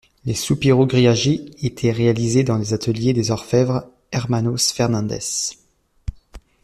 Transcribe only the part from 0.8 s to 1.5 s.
grillagés